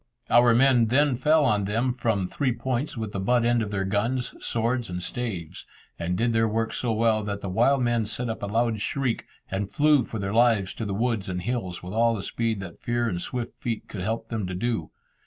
Our 0.31 0.55
men 0.55 0.87
then 0.87 1.15
fell 1.15 1.45
on 1.45 1.65
them 1.65 1.93
from 1.93 2.25
three 2.25 2.53
points 2.53 2.97
with 2.97 3.11
the 3.11 3.19
butt 3.19 3.45
end 3.45 3.61
of 3.61 3.69
their 3.69 3.85
guns, 3.85 4.33
swords, 4.43 4.89
and 4.89 4.99
staves, 4.99 5.67
and 5.99 6.17
did 6.17 6.33
their 6.33 6.47
work 6.47 6.73
so 6.73 6.91
well 6.91 7.23
that 7.25 7.41
the 7.41 7.49
wild 7.49 7.83
men 7.83 8.07
set 8.07 8.27
up 8.27 8.41
a 8.41 8.47
loud 8.47 8.81
shriek, 8.81 9.25
and 9.51 9.69
flew 9.69 10.03
for 10.03 10.17
their 10.17 10.33
lives 10.33 10.73
to 10.73 10.85
the 10.85 10.95
woods 10.95 11.29
and 11.29 11.43
hills, 11.43 11.83
with 11.83 11.93
all 11.93 12.15
the 12.15 12.23
speed 12.23 12.61
that 12.61 12.81
fear 12.81 13.07
and 13.07 13.21
swift 13.21 13.61
feet 13.61 13.87
could 13.87 14.01
help 14.01 14.29
them 14.29 14.47
to 14.47 14.55
do. 14.55 14.89